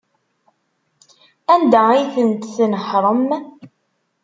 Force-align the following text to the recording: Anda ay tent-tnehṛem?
Anda 1.53 1.81
ay 1.93 2.03
tent-tnehṛem? 2.13 3.27